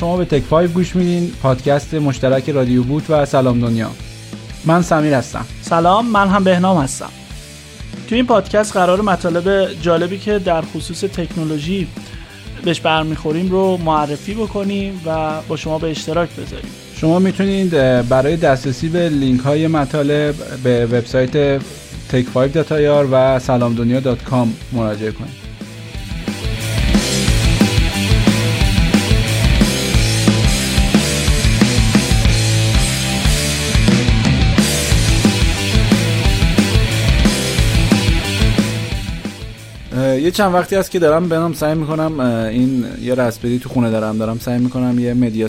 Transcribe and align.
شما 0.00 0.16
به 0.16 0.24
تک 0.24 0.42
5 0.42 0.70
گوش 0.70 0.96
میدین. 0.96 1.32
پادکست 1.42 1.94
مشترک 1.94 2.50
رادیو 2.50 2.82
بوت 2.82 3.10
و 3.10 3.24
سلام 3.26 3.60
دنیا. 3.60 3.90
من 4.64 4.82
سمیر 4.82 5.14
هستم. 5.14 5.44
سلام 5.62 6.06
من 6.06 6.28
هم 6.28 6.44
بهنام 6.44 6.78
هستم. 6.78 7.10
تو 8.08 8.14
این 8.14 8.26
پادکست 8.26 8.72
قرار 8.72 9.00
مطالب 9.00 9.74
جالبی 9.82 10.18
که 10.18 10.38
در 10.38 10.62
خصوص 10.62 11.00
تکنولوژی 11.00 11.88
بهش 12.64 12.80
برمیخوریم 12.80 13.50
رو 13.50 13.76
معرفی 13.76 14.34
بکنیم 14.34 15.00
و 15.06 15.40
با 15.48 15.56
شما 15.56 15.78
به 15.78 15.90
اشتراک 15.90 16.28
بذاریم. 16.30 16.70
شما 17.00 17.18
می‌تونید 17.18 17.70
برای 18.08 18.36
دسترسی 18.36 18.88
به 18.88 19.08
لینک 19.08 19.40
های 19.40 19.66
مطالب 19.66 20.34
به 20.62 20.86
وبسایت 20.86 21.58
take5 22.12 22.36
و 23.12 23.38
سلامدنیا.com 23.38 24.48
مراجعه 24.72 25.12
کنید. 25.12 25.45
یه 40.26 40.32
چند 40.32 40.54
وقتی 40.54 40.76
هست 40.76 40.90
که 40.90 40.98
دارم 40.98 41.28
بنام 41.28 41.52
سعی 41.52 41.74
می‌کنم 41.74 42.20
این 42.20 42.84
یه 43.02 43.14
Raspberry 43.14 43.58
تو 43.58 43.68
خونه 43.68 43.90
دارم. 43.90 44.18
دارم 44.18 44.38
سعی 44.38 44.58
می‌کنم 44.58 44.98
یه 44.98 45.14
media 45.14 45.48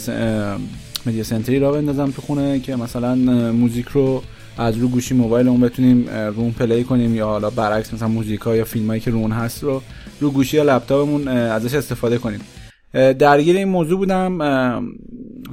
media 1.06 1.24
center 1.24 1.55
ی 1.55 1.60
را 1.60 1.72
بندازم 1.72 2.12
تو 2.12 2.22
خونه 2.22 2.60
که 2.60 2.76
مثلا 2.76 3.16
music 3.52 3.88
رو 3.88 4.24
از 4.58 4.78
رو 4.78 4.88
گوشی 4.88 5.16
موبایل 5.16 5.48
اون 5.48 5.60
بتونیم 5.60 6.10
رون 6.10 6.52
play 6.52 6.84
کنیم 6.84 7.16
یا 7.16 7.28
حالا 7.28 7.50
برعکس 7.50 7.94
مثلا 7.94 8.08
موزیک 8.08 8.40
ها 8.40 8.56
یا 8.56 8.66
فیلم 8.66 8.88
هایی 8.88 9.02
که 9.02 9.12
رون 9.12 9.32
هست 9.32 9.64
رو 9.64 9.82
رو 10.20 10.32
گوشی 10.32 10.58
یا 10.58 10.64
لپتاپمون 10.64 11.28
ازش 11.28 11.74
استفاده 11.76 12.18
کنیم. 12.18 12.42
درگیر 12.94 13.58
این 13.58 13.68
موضوع 13.68 13.98
بودم. 13.98 14.38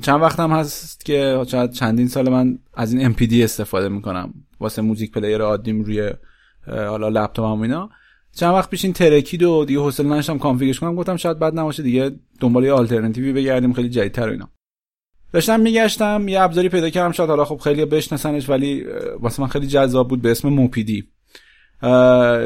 چند 0.03 0.23
وقتم 0.23 0.51
هست 0.53 1.05
که 1.05 1.45
شاید 1.49 1.71
چندین 1.71 2.09
سال 2.09 2.29
من 2.29 2.59
از 2.75 2.95
این 2.95 3.13
MPD 3.13 3.33
استفاده 3.33 3.89
می‌کنم. 3.89 4.35
واسه 4.61 4.83
music 4.83 5.13
player 5.13 5.41
عادیم 5.41 5.83
روی 5.83 6.11
حالا 6.67 7.09
لپتاپ 7.09 7.47
هم 7.47 7.61
اینا. 7.61 7.91
چند 8.35 8.55
وقت 8.55 8.71
پیش 8.71 8.85
این 8.85 8.93
ترکید 8.93 9.43
و 9.43 9.65
دیگه 9.65 9.81
حوصله 9.81 10.07
نداشتم 10.07 10.39
config 10.39 10.70
ش 10.70 10.81
کنم 10.81 10.95
گفتم 10.95 11.17
شاید 11.17 11.39
بد 11.39 11.59
نباشه 11.59 11.83
دیگه 11.83 12.11
دنبال 12.41 12.65
یه 12.65 12.73
آلترناتیوی 12.73 13.33
بگردیم 13.33 13.73
خیلی 13.73 13.89
جدیدتر 13.89 14.29
اینا. 14.29 14.49
داشتم 15.33 15.61
میگشتم 15.61 16.29
یه 16.29 16.41
ابزاری 16.41 16.69
پیدا 16.69 16.91
کردم 16.91 17.13
شاید 17.13 17.31
حالا 17.31 17.45
خب 17.45 17.57
خیلی 17.57 17.85
بشناسنش 17.85 18.49
ولی 18.49 18.85
واسه 19.21 19.43
من 19.43 19.49
خیلی 19.49 19.67
جذاب 19.67 20.09
بود 20.09 20.23
به 20.23 20.31
اسم 20.31 20.49
Mopidy. 20.49 21.05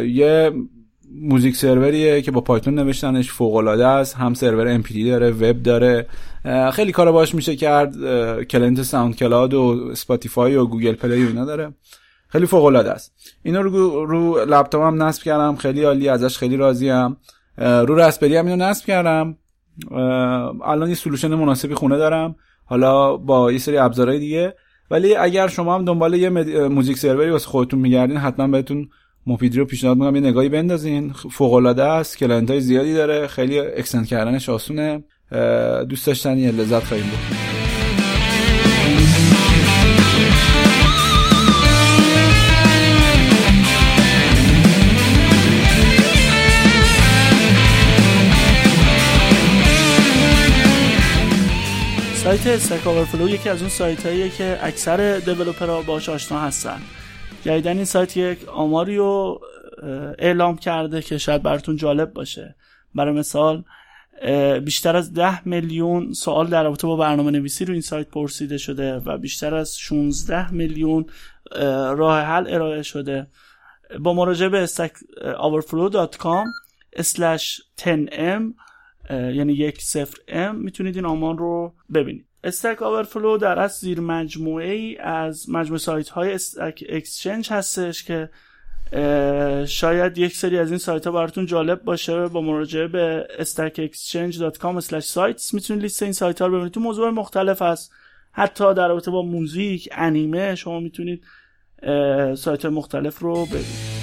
یه 0.07 0.53
music 1.15 1.57
server 1.57 2.06
یه 2.06 2.23
که 2.23 2.31
با 2.31 2.41
Python 2.41 2.75
نوشتنش 2.75 3.31
فوق 3.31 3.55
العاده 3.55 3.87
است 3.87 4.17
هم 4.17 4.35
سرور 4.35 4.69
ام 4.69 4.81
داره 4.81 5.31
وب 5.31 5.63
داره. 5.63 6.07
خیلی 6.73 6.93
کارا 6.93 7.13
باش 7.13 7.35
میشه 7.35 7.57
کرد 7.57 7.95
client 8.45 8.83
SoundCloud 8.83 9.55
و 9.55 9.89
Spotify 9.93 10.57
و 10.57 10.67
Google 10.67 10.95
Play 10.95 11.25
و 11.25 11.29
اینا 11.29 11.45
داره. 11.45 11.75
خیلی 12.29 12.47
فوق 12.47 12.65
العاده 12.65 12.91
است. 12.91 13.13
اینا 13.43 13.61
رو 13.61 14.07
رو 14.07 14.45
لپتاپم 14.45 15.03
نصب 15.03 15.23
کردم 15.23 15.57
خیلی 15.57 15.83
عالی 15.83 16.09
ازش 16.09 16.39
خیلی 16.39 16.57
راضیم. 16.57 17.17
رو 17.59 17.95
Raspberry 17.95 18.37
هم 18.37 18.47
اینو 18.47 18.65
نصب 18.65 18.87
کردم. 18.87 19.37
الان 20.65 20.89
یه 20.89 20.95
solution 20.95 21.35
مناسبی 21.35 21.75
خونه 21.75 21.97
دارم. 21.97 22.37
حالا 22.65 23.17
با 23.17 23.53
یه 23.53 23.59
سری 23.59 23.79
ابزارهای 23.79 24.19
دیگه. 24.19 24.55
ولی 24.91 25.15
اگر 25.15 25.49
شما 25.49 25.75
هم 25.75 25.85
دنبال 25.85 26.15
یه 26.15 26.29
music 26.69 26.99
server 26.99 27.26
ی 27.26 27.31
واسه 27.31 27.47
خودتون 27.47 27.81
میگردین 27.81 28.17
حتما 28.17 28.47
بهتون 28.47 28.89
Mopidy 29.27 29.59
رو 29.59 29.65
پیشنهاد 29.65 29.97
می‌کنم. 29.97 30.17
یه 30.17 30.23
نگاهی 30.23 30.49
بندازین. 30.49 31.13
فوق 31.13 31.53
العاده 31.53 31.85
است. 31.85 32.19
client 32.19 32.59
زیادی 32.59 32.95
داره. 32.95 33.27
خیلی 33.27 33.59
extend 33.59 34.07
کردنش 34.07 34.49
آسونه. 34.49 35.05
دوست 35.89 36.07
داشتنی 36.07 36.51
لذت 36.51 36.85
خواهیم 36.85 37.07
بود 37.07 37.48
سایت 52.29 52.47
استک 52.47 52.87
آورفلو 52.87 53.29
یکی 53.29 53.49
از 53.49 53.61
اون 53.61 53.71
سایت 53.71 54.07
هاییه 54.07 54.29
که 54.29 54.59
اکثر 54.63 55.19
دیولوپرها 55.19 55.83
باش 55.83 56.09
آشنا 56.09 56.41
هستن. 56.41 56.81
جدیدن 57.45 57.77
این 57.77 57.85
سایت 57.85 58.17
یک 58.17 58.49
آماری 58.49 58.97
رو 58.97 59.41
اعلام 60.19 60.57
کرده 60.57 61.03
که 61.03 61.19
شاید 61.19 61.43
براتون 61.43 61.77
جالب 61.77 62.13
باشه. 62.13 62.55
برای 62.95 63.15
مثال 63.15 63.65
بیشتر 64.65 64.97
از 64.97 65.15
10 65.15 65.49
میلیون 65.49 66.13
سوال 66.13 66.47
در 66.47 66.63
رابطه 66.63 66.87
با 66.87 66.97
برنامه 66.97 67.31
نویسی 67.31 67.65
رو 67.65 67.73
این 67.73 67.83
سایت 67.83 68.09
پرسیده 68.09 68.59
شده 68.59 68.95
و 68.97 69.19
بیشتر 69.19 69.55
از 69.55 69.79
16 69.79 70.51
میلیون 70.51 71.07
راه 71.97 72.21
حل 72.21 72.55
ارائه 72.55 72.83
شده. 72.83 73.27
با 74.01 74.13
مراجعه 74.15 74.49
به 74.49 74.67
stackoverflow.com 74.67 76.45
10m 77.79 78.43
یعنی 79.11 79.53
یک 79.53 79.83
صفر 79.83 80.19
ام 80.29 80.57
می‌تونید 80.57 80.97
این 80.97 81.05
آمان 81.05 81.39
رو 81.39 81.75
ببینید. 81.95 82.25
استک 82.45 82.83
آورفلو 82.83 83.39
در 83.39 83.59
از 83.59 83.73
زیر 83.73 84.01
مجموعه 84.01 84.73
ای 84.73 84.97
از 84.97 85.51
مجموعه 85.51 85.79
سایت 85.79 86.09
های 86.09 86.33
استک 86.33 86.85
اکسچنج 86.89 87.53
هستش 87.53 88.05
که 88.05 88.31
شاید 89.67 90.19
یک 90.19 90.37
سری 90.37 90.59
از 90.59 90.71
این 90.71 90.79
سایت 90.79 91.07
ها 91.07 91.13
براتون 91.13 91.47
جالب 91.47 91.83
باشه. 91.83 92.27
با 92.27 92.41
مراجعه 92.41 92.89
به 92.89 93.29
stackexchange.com/sites 93.39 95.55
می‌تونید 95.55 95.83
لیست 95.83 96.03
این 96.03 96.13
سایت 96.13 96.41
ها 96.41 96.47
رو 96.47 96.53
ببینید. 96.53 96.73
تو 96.73 96.81
موضوع 96.81 97.11
مختلف 97.11 97.63
هست. 97.63 97.93
حتی 98.33 98.75
در 98.75 98.89
رابطه 98.89 99.11
با 99.11 99.23
موزیک 99.23 99.89
انیمه 99.93 100.55
شما 100.55 100.81
می‌تونید 100.81 101.25
سایت 102.35 102.67
مختلف 102.67 103.19
رو 103.19 103.47
ببینید. 103.47 103.98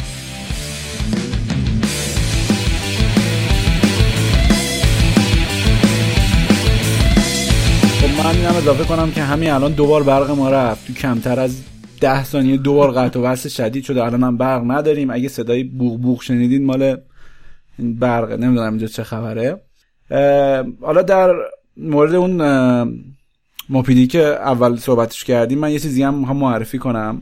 اینم 8.56 8.70
اضافه 8.70 8.84
کنم 8.84 9.12
که 9.12 9.22
همین 9.22 9.50
الان 9.50 9.72
دوبار 9.72 10.04
برق 10.04 10.32
ما 10.32 10.50
رفت. 10.50 10.88
تو 10.88 10.94
کمتر 10.94 11.40
از 11.40 11.62
ده 12.02 12.24
ثانیه 12.24 12.58
دوبار 12.58 12.92
قطع 12.92 13.20
و 13.20 13.24
وصل 13.24 13.50
شدید 13.50 13.84
شده. 13.84 14.04
الان 14.04 14.24
هم 14.24 14.38
برق 14.38 14.72
نداریم. 14.72 15.10
اگه 15.10 15.28
صدای 15.28 15.64
بوغ 15.64 16.02
بوغ 16.02 16.22
شنیدین 16.22 16.66
مال 16.66 16.98
برق 17.80 18.32
نمی‌دونم 18.32 18.70
اینجا 18.70 18.88
چه 18.88 19.04
خبره. 19.04 19.62
حالا 20.82 21.02
در 21.02 21.34
مورد 21.78 22.16
اون 22.16 22.42
موپیدی 23.70 24.08
که 24.08 24.24
اول 24.24 24.78
صحبتش 24.78 25.24
کردیم 25.24 25.60
من 25.60 25.72
یه 25.72 25.80
چیزی 25.80 26.04
هم, 26.04 26.24
هم 26.24 26.38
معرفی 26.38 26.78
کنم. 26.78 27.22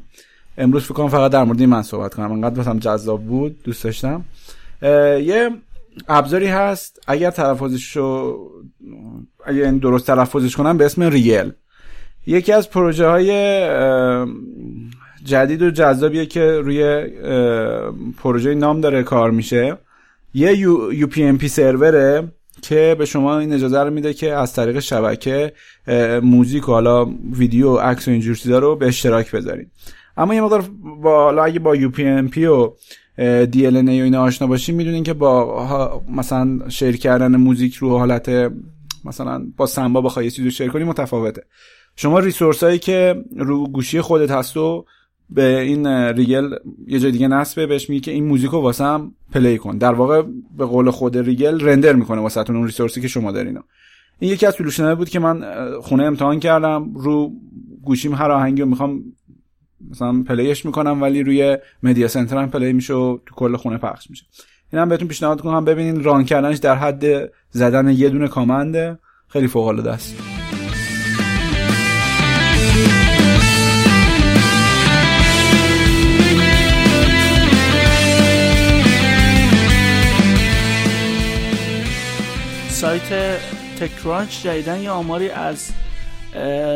امروز 0.57 0.83
فکر 0.83 0.93
کنم 0.93 1.09
فقط 1.09 1.31
در 1.31 1.43
مورد 1.43 1.63
من 1.63 1.81
صحبت 1.81 2.13
کنم. 2.13 2.31
انقدر 2.31 2.59
مثلا 2.59 2.79
جذاب 2.79 3.23
بود. 3.23 3.63
دوست 3.63 3.83
داشتم. 3.83 4.25
یه 4.81 5.49
ابزاری 6.07 6.47
هست. 6.47 6.99
اگر 7.07 7.31
تلفظش 7.31 7.97
رو 7.97 8.37
اگر 9.45 9.63
این 9.63 9.77
درست 9.77 10.07
تلفظش 10.07 10.55
کنم 10.55 10.77
به 10.77 10.85
اسم 10.85 11.03
ریل. 11.03 11.51
یکی 12.27 12.51
از 12.51 12.69
پروژه 12.69 13.07
های 13.07 13.29
جدید 15.23 15.61
و 15.61 15.71
جذابیه 15.71 16.25
که 16.25 16.51
روی 16.51 17.07
پروژه 18.17 18.55
نام 18.55 18.81
داره 18.81 19.03
کار 19.03 19.31
میشه. 19.31 19.77
یه 20.33 20.57
یو, 20.57 21.07
پی 21.07 21.23
ام 21.23 21.37
پی 21.37 21.47
سروره 21.47 22.31
که 22.61 22.95
به 22.99 23.05
شما 23.05 23.39
این 23.39 23.53
اجازه 23.53 23.83
رو 23.83 23.89
میده 23.89 24.13
که 24.13 24.33
از 24.33 24.53
طریق 24.53 24.79
شبکه 24.79 25.53
موزیک 26.23 26.69
و 26.69 26.71
حالا 26.71 27.05
ویدیو 27.31 27.69
و 27.69 27.77
عکس 27.77 28.07
و 28.07 28.11
اینجور 28.11 28.35
چیزا 28.35 28.59
رو 28.59 28.75
به 28.75 28.87
اشتراک 28.87 29.31
بذارید. 29.31 29.71
اما 30.17 30.35
یه 30.35 30.41
مقدار 30.41 30.63
با 31.03 31.43
اگه 31.43 31.59
با 31.59 31.75
یو 31.75 31.89
پی 31.89 32.05
ام 32.05 32.29
پی 32.29 32.45
و 32.45 32.73
دی 33.51 33.65
ال 33.65 33.75
و 33.75 33.89
اینا 33.89 34.21
آشنا 34.21 34.47
باشین 34.47 34.75
می‌دونین 34.75 35.03
که 35.03 35.13
با 35.13 36.03
مثلا 36.09 36.69
شیر 36.69 36.97
کردن 36.97 37.35
موزیک 37.35 37.75
رو 37.75 37.97
حالت 37.97 38.51
مثلا 39.05 39.45
با 39.57 39.65
Samba 39.65 40.01
بخوای 40.01 40.31
چیزی 40.31 40.43
رو 40.43 40.51
share 40.51 40.69
کنی 40.69 40.83
متفاوته. 40.83 41.43
شما 41.95 42.19
resource 42.19 42.63
هایی 42.63 42.79
که 42.79 43.15
رو 43.37 43.67
گوشی 43.67 44.01
خودت 44.01 44.31
هست 44.31 44.57
و 44.57 44.85
به 45.29 45.59
این 45.59 45.87
Rygel 45.87 46.55
یه 46.87 46.99
جای 46.99 47.11
دیگه 47.11 47.27
نصبه 47.27 47.67
بهش 47.67 47.89
میگه 47.89 48.01
که 48.01 48.11
این 48.11 48.25
music 48.25 48.49
رو 48.49 48.61
واسه 48.61 48.83
هم 48.83 49.11
play 49.31 49.57
کن. 49.57 49.77
در 49.77 49.93
واقع 49.93 50.23
به 50.57 50.65
قول 50.65 50.91
خود 50.91 51.17
Rygel 51.17 51.59
render 51.59 51.93
می‌کنه 51.93 52.21
واسه 52.21 52.49
اون 52.49 52.65
resource 52.65 52.97
ی 52.97 53.01
که 53.01 53.07
شما 53.07 53.31
دارین. 53.31 53.59
این 54.19 54.31
یکی 54.31 54.45
از 54.45 54.53
solution 54.53 54.87
ایی 54.87 54.95
بود 54.95 55.09
که 55.09 55.19
من 55.19 55.43
خونه 55.81 56.03
امتحان 56.03 56.39
کردم. 56.39 56.93
رو 56.95 57.31
گوشیم 57.83 58.13
هر 58.13 58.31
آهنگی 58.31 58.61
رو 58.61 58.67
می‌خوام 58.67 59.03
مثلا 59.91 60.23
play 60.27 60.52
ش 60.52 60.65
می‌کنم 60.65 61.01
ولی 61.01 61.23
روی 61.23 61.57
media 61.83 62.07
center 62.07 62.37
هم 62.37 62.49
play 62.49 62.73
میشه 62.73 62.93
و 62.93 63.17
تو 63.25 63.35
کل 63.35 63.55
خونه 63.55 63.77
پخش 63.77 64.09
میشه. 64.09 64.25
اینم 64.73 64.89
بهتون 64.89 65.07
پیشنهاد 65.07 65.41
کنم 65.41 65.65
ببینین 65.65 66.03
ران 66.03 66.25
کردنش 66.25 66.57
در 66.57 66.75
حد 66.75 67.03
زدن 67.49 67.89
یه 67.89 68.09
دونه 68.09 68.27
کامنده. 68.27 68.99
خیلی 69.27 69.47
فوق 69.47 69.67
العاده 69.67 69.91
است. 69.91 70.15
سایت 82.69 83.39
تکرانچ 83.79 84.43
جدیدن 84.43 84.81
یه 84.81 84.89
آماری 84.89 85.29
از 85.29 85.69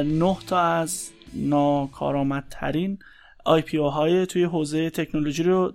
نه 0.06 0.38
تا 0.48 0.60
از 0.60 1.10
ناکارآمدترین 1.38 3.00
آی 3.46 3.62
پی 3.62 3.78
های 3.78 4.26
توی 4.26 4.44
حوزه 4.44 4.90
تکنولوژی 4.90 5.44
رو 5.44 5.74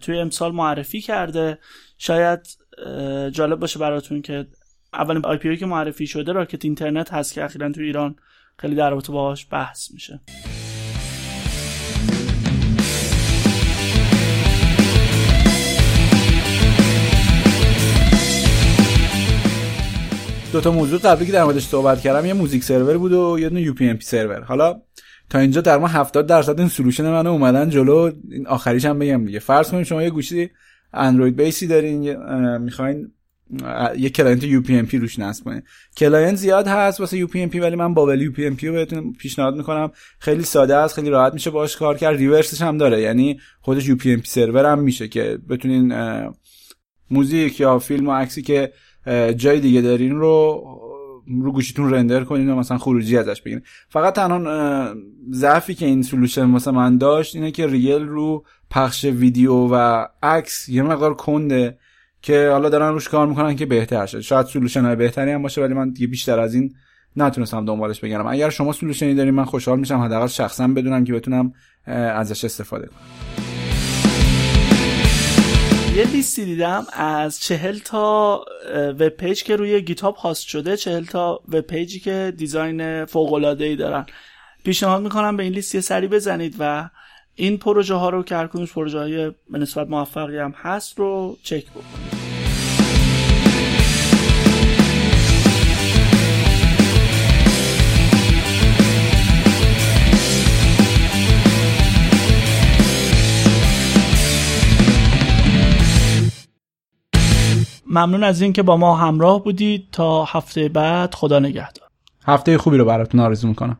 توی 0.00 0.18
امسال 0.18 0.52
معرفی 0.52 1.00
کرده. 1.00 1.58
شاید 1.98 2.40
جالب 3.32 3.60
باشه 3.60 3.78
براتون 3.78 4.22
که 4.22 4.46
اولین 4.92 5.26
آی 5.26 5.36
پی 5.36 5.56
که 5.56 5.66
معرفی 5.66 6.06
شده 6.06 6.32
Rocket 6.32 6.64
Internet 6.64 7.12
هست 7.12 7.34
که 7.34 7.44
اخیرا 7.44 7.72
توی 7.72 7.86
ایران 7.86 8.16
خیلی 8.58 8.74
در 8.74 8.90
رابطه 8.90 9.12
باهاش 9.12 9.46
بحث 9.50 9.90
میشه. 9.90 10.20
دو 20.52 20.60
تا 20.60 20.70
موضوع 20.70 20.98
قبلی 20.98 21.26
که 21.26 21.32
در 21.32 21.44
موردش 21.44 21.66
صحبت 21.66 22.00
کردم 22.00 22.26
یه 22.26 22.32
music 22.32 22.64
server 22.64 22.98
بود 22.98 23.12
و 23.12 23.38
یه 23.40 23.48
دونه 23.48 23.62
UPnP 23.62 24.04
server. 24.04 24.42
حالا 24.42 24.80
تا 25.32 25.38
اینجا 25.38 25.60
در 25.60 25.78
ما 25.78 25.86
70 25.86 26.26
درصد 26.26 26.58
این 26.58 26.68
سولوشن 26.68 27.10
منو 27.10 27.30
اومدن 27.30 27.70
جلو. 27.70 28.10
این 28.30 28.46
آخریش 28.46 28.84
هم 28.84 28.98
بگم 28.98 29.24
دیگه. 29.24 29.38
فرض 29.38 29.70
کنید 29.70 29.84
شما 29.84 30.02
یه 30.02 30.10
گوشی 30.10 30.50
اندروید 30.92 31.36
بیسی 31.36 31.66
دارین 31.66 32.16
می‌خواین 32.56 33.12
یه 33.96 34.10
کلاینت 34.10 34.44
یو 34.44 34.62
پی 34.62 34.76
ام 34.76 34.86
پی 34.86 34.98
روش 34.98 35.18
نصب 35.18 35.44
کنید 35.44 35.64
کلاینت 35.96 36.34
زیاد 36.36 36.66
هست 36.66 37.00
واسه 37.00 37.18
یو 37.18 37.26
پی 37.26 37.40
ام 37.40 37.48
پی 37.48 37.60
ولی 37.60 37.76
من 37.76 37.94
بابل 37.94 38.20
یو 38.20 38.32
پی 38.32 38.46
ام 38.46 38.56
پی 38.56 38.68
رو 38.68 38.74
بهتون 38.74 39.12
پیشنهاد 39.12 39.56
می‌کنم. 39.56 39.90
خیلی 40.18 40.42
ساده 40.42 40.76
است 40.76 40.94
خیلی 40.94 41.10
راحت 41.10 41.34
میشه 41.34 41.50
باش 41.50 41.76
کار 41.76 41.96
کرد. 41.96 42.16
ریورسش 42.16 42.62
هم 42.62 42.78
داره. 42.78 43.00
یعنی 43.00 43.40
خودش 43.60 43.88
یو 43.88 43.96
پی 43.96 44.12
ام 44.12 44.20
پی 44.20 44.28
سرور 44.28 44.66
هم 44.72 44.78
میشه 44.78 45.08
که 45.08 45.38
بتونین 45.48 45.94
موزیک 47.10 47.60
یا 47.60 47.78
فیلم 47.78 48.08
و 48.08 48.12
عکسی 48.12 48.42
که 48.42 48.72
جای 49.36 49.60
دیگه 49.60 49.80
دارین 49.80 50.12
رو 50.12 50.64
رو 51.40 51.52
گوشیتون 51.52 51.90
render 51.90 52.24
کنین 52.24 52.50
و 52.50 52.56
مثلا 52.56 52.78
خروجی 52.78 53.16
ازش 53.16 53.42
بگیرین. 53.42 53.62
فقط 53.88 54.14
تنها 54.14 54.94
ضعفی 55.32 55.74
که 55.74 55.86
این 55.86 56.02
solution 56.02 56.44
مثلا 56.44 56.72
من 56.72 56.98
داشت 56.98 57.36
اینه 57.36 57.50
که 57.50 57.66
ریل 57.66 58.02
رو 58.02 58.44
پخش 58.70 59.04
ویدیو 59.04 59.52
و 59.52 60.06
عکس 60.22 60.68
یه 60.68 60.82
مقدار 60.82 61.14
کنده 61.14 61.78
که 62.22 62.48
حالا 62.52 62.68
دارن 62.68 62.92
روش 62.92 63.08
کار 63.08 63.26
می‌کنن 63.26 63.56
که 63.56 63.66
بهتر 63.66 64.06
شه. 64.06 64.20
شاید 64.20 64.46
solution 64.46 64.84
های 64.84 64.96
بهتری 64.96 65.30
هم 65.30 65.42
باشه 65.42 65.62
ولی 65.62 65.74
من 65.74 65.90
دیگه 65.90 66.06
بیشتر 66.06 66.40
از 66.40 66.54
این 66.54 66.74
نتونستم 67.16 67.64
دنبالش 67.64 68.00
بگیرم 68.00 68.26
اگر 68.26 68.50
شما 68.50 68.72
solution 68.72 69.09
ی 69.09 69.14
دارین 69.14 69.34
من 69.34 69.44
خوشحال 69.44 69.78
میشم. 69.78 69.98
حداقل 69.98 70.26
شخصا 70.26 70.68
بدونم 70.68 71.04
که 71.04 71.12
بتونم 71.12 71.52
ازش 71.86 72.44
استفاده 72.44 72.86
کنم. 72.86 73.61
یه 76.02 76.08
لیستی 76.08 76.44
دیدم 76.44 76.86
از 76.92 77.40
چهل 77.40 77.78
تا 77.78 78.44
web 78.74 79.08
page 79.08 79.42
که 79.42 79.56
روی 79.56 79.80
GitHub 79.80 80.16
host 80.16 80.46
شده 80.46 80.76
چهل 80.76 81.04
تا 81.04 81.40
web 81.48 81.60
page 81.60 81.92
ی 81.92 82.00
که 82.00 82.32
design 82.36 83.04
فوق 83.04 83.32
ای 83.60 83.76
دارن. 83.76 84.06
پیشنهاد 84.64 85.02
می‌کنم 85.02 85.36
به 85.36 85.42
این 85.42 85.52
لیست 85.52 85.74
یه 85.74 85.80
سری 85.80 86.06
بزنید 86.06 86.56
و 86.58 86.90
این 87.34 87.58
پروژه 87.58 87.94
ها 87.94 88.10
رو 88.10 88.22
که 88.22 88.36
هر 88.36 88.46
پروژه 88.46 88.98
های 88.98 89.32
به 89.50 89.58
نسبت 89.58 89.88
موفقی 89.88 90.38
هم 90.38 90.54
هست 90.56 90.98
رو 90.98 91.38
چک 91.42 91.70
بکنید. 91.70 92.21
ممنون 107.92 108.24
از 108.24 108.42
اینکه 108.42 108.62
با 108.62 108.76
ما 108.76 108.96
همراه 108.96 109.44
بودید. 109.44 109.88
تا 109.92 110.24
هفته 110.24 110.68
بعد 110.68 111.14
خدا 111.14 111.38
نگهدار. 111.38 111.88
هفته 112.26 112.58
خوبی 112.58 112.76
رو 112.76 112.84
براتون 112.84 113.20
آرزو 113.20 113.48
می‌کنم. 113.48 113.78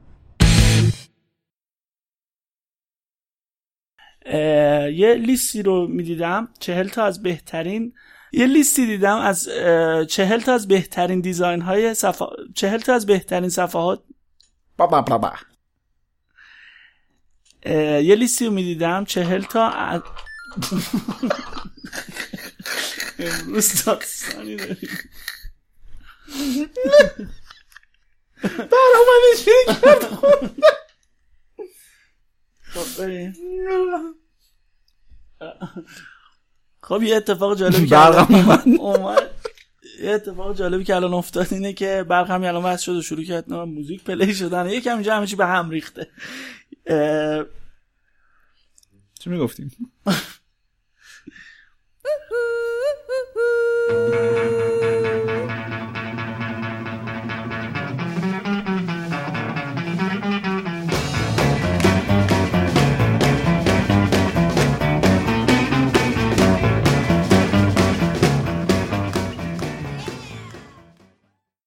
یه 4.95 5.15
لیستی 5.15 5.63
رو 5.63 5.87
می‌دیدم. 5.89 6.49
چهل 6.61 6.89
تا 6.89 7.05
از 7.05 7.23
بهترین 7.23 7.93
یه 8.33 8.47
لیستی 8.47 8.87
دیدم 8.87 9.17
از 9.17 9.49
چهل 10.09 10.41
تا 10.41 10.55
از 10.55 10.69
بهترین 10.69 11.21
دیزاین 11.21 11.61
های 11.61 11.95
صفحه 11.95 12.27
چهل 12.55 12.79
تا 12.79 12.95
از 12.95 13.07
بهترین 13.07 13.49
صفحات. 13.49 14.03
با 14.77 14.87
با 14.87 15.01
با 15.01 15.19
با. 15.19 15.33
یه 18.01 18.15
لیستی 18.15 18.47
رو 18.47 18.53
می‌دیدم. 18.53 19.05
چهل 19.05 19.43
تا 19.43 19.69
از 19.69 20.01
امروز 23.19 23.85
داستانی 23.85 24.57
داریم. 24.57 24.99
برامدش 28.43 29.45
کرد. 29.47 30.05
خب 32.63 33.03
بریم. 33.03 33.35
خب 36.83 37.03
یه 37.03 37.17
اتفاق 37.17 37.59
جالبی 37.59 37.87
که 37.87 37.95
برقم 37.95 38.35
اومد. 38.81 39.31
یه 40.03 40.11
اتفاق 40.11 40.57
جالبی 40.57 40.85
که 40.85 40.97
الان 40.97 41.15
افتاد 41.15 41.47
اینه 41.51 41.73
که 41.73 42.05
برق 42.09 42.31
هم 42.31 42.43
الان 42.43 42.65
وصل 42.65 42.83
شد 42.83 42.93
و 42.93 43.03
شروع 43.03 43.25
کرد 43.25 43.53
موزیک 43.53 44.05
پلی 44.05 44.35
شدن. 44.35 44.69
یکم 44.69 44.95
اینجا 44.95 45.17
همه 45.17 45.27
چی 45.27 45.37
به 45.37 45.47
هم 45.47 45.71
ریخته. 45.71 46.11
چی 49.21 49.31
می‌گفتیم؟ 49.31 49.93